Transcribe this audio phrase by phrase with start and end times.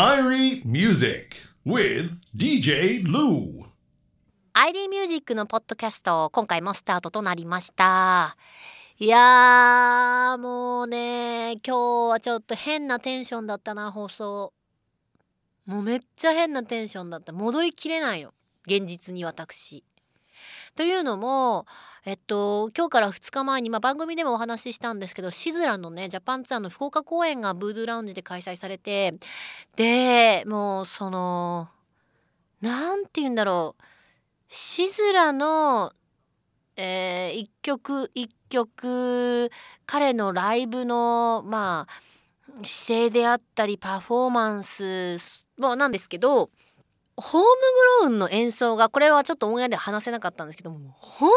[0.00, 3.66] IRI Music with DJ Lou.
[4.54, 8.34] アイリーミュージックのポッドキャスト今回もスタートとなりました。
[8.98, 14.54] いやもうね今日はちょっと変なテンションだったな放送。
[15.66, 17.32] もうめっちゃ変なテンションだった。
[17.32, 18.32] 戻りきれないの。
[18.66, 19.84] 現実に私。
[20.76, 21.66] というのも
[22.04, 29.14] えっと今日から2日前に、まあ、番組でもお話ししたんですけどシズラのねジャパンツアーの福岡公演がブードゥーラウンジで開催されて
[29.76, 31.68] でもうその
[32.60, 33.82] なんて言うんだろう。
[34.52, 35.92] シズラの、
[36.76, 39.48] えー、一曲一曲
[39.86, 45.16] 彼のライブのまあ姿勢であったりパフォーマンス
[45.56, 46.50] もなんですけど
[47.20, 47.50] ホームグ
[48.02, 51.30] ロウンの演奏がこれはちょっとオンエアで話せなかったんですけども本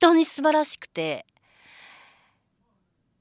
[0.00, 1.26] 当に素晴らしくて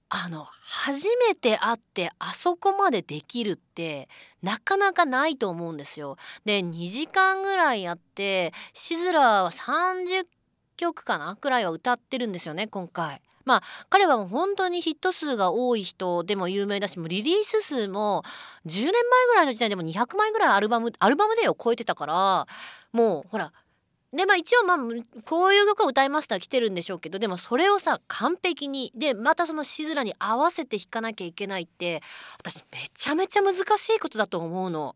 [0.10, 4.10] あの初めて会ってあそこまでできるって
[4.42, 6.18] なかなかないと思うんですよ。
[6.46, 10.26] で2時間ぐらいやってシズラは30
[10.78, 13.22] 曲かなくらいは歌ってるんですよね今回。
[13.50, 18.24] まあ彼はもう本当にヒット数が多い人でも有名だしもうリリース数も
[18.68, 18.94] 10年前
[19.28, 22.48] ぐらいの時代でも200枚ぐらいアルバムアルバムデーを超えてたから
[22.94, 23.52] もうほら
[24.14, 24.78] でまあ一応まあ
[25.26, 32.04] こういう曲を歌いますとは来てるんでしょうけどでもそれをさ完璧にでまたそのしずらに合わせて弾かなきゃいけないって
[32.38, 34.96] 私めちゃめちゃ難しいことだと思うの。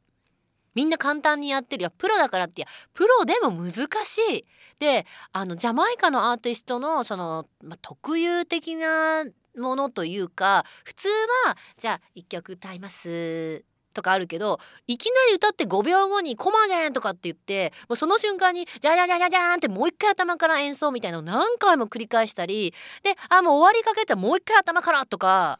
[0.76, 4.46] みんな簡単にやってるいやプロだからってやプロでも難しい。
[4.80, 9.24] であのジャマイカのアーティストのその、ま、特有的な
[9.58, 11.08] ものというか普通
[11.48, 13.64] はじゃあ一曲歌います
[13.94, 25.60] とかあるけどいきなり歌って5秒後に「コマゲン!」とかって言ってもうその瞬間に「じゃじゃじゃじゃじゃん!」ってもう一回頭から演奏みたいなのを何回も繰り返したりであもう終わりかけたらもう一回頭からとか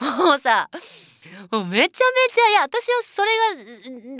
[0.00, 0.68] もうさ
[1.50, 3.30] もうめちゃめちゃいや私はそれ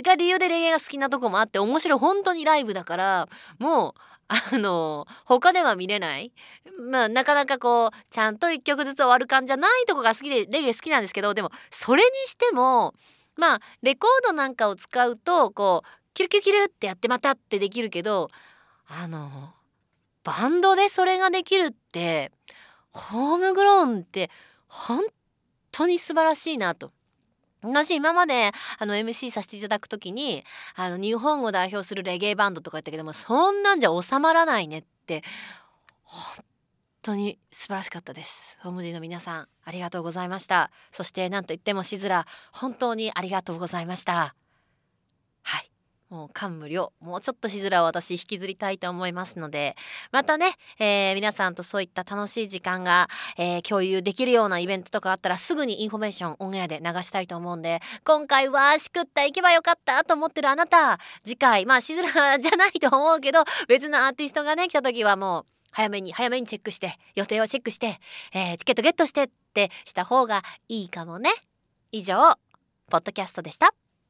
[0.01, 3.93] がが理由でレゲエが好きなとこもあって面白い本当にライブだからもう
[4.27, 6.33] あの他では見れない。
[6.91, 12.93] まあなかなかこうちゃんと1曲ずつ終わる感じじゃないとこが好きでレゲエ好きなんですけどでもそれにしても
[13.35, 18.29] まあレコードなんかを使うとこうキルキルキルってやってまたってできるけど
[18.87, 19.53] あの
[20.23, 22.31] バンドでそれができるって
[22.91, 24.29] ホームグローンって
[24.67, 25.03] 本
[25.77, 26.91] 当に素晴らしいなと。
[27.61, 30.43] 私今まであの MC させていただく時に
[30.75, 35.23] あの日本を代表するレゲエバンドとか言ったけどもそんなんじゃ収まらないねって
[36.03, 36.45] 本
[37.01, 38.57] 当に素晴らしかったです。
[38.61, 40.71] ホームジーの皆さんありがとうございました。
[40.91, 44.35] そして何と言ってもしずら本当にありがとうございました。
[46.09, 46.93] もう感無量。
[46.99, 49.75] もうちょっと Sizzla を私引きずりたいと思いますので
[50.11, 60.99] またね、えー、皆さんとそういった楽しい時間が、えー、共有できるようなイベントとかあったらすぐにインフォメーションオンエアで流したいと思うんで今回はしくった行けばよかったと思ってるあなた。
[61.23, 67.99] 次回まあ Sizzla じゃないと思うけど別のアーティストがね来た時はもう早めに早めにチェックして予定をチェックして、
[68.33, 71.31] えー、チケットゲットしてってした方がいいかもね。
[71.91, 72.15] 以上
[72.89, 73.73] ポッドキャストでした。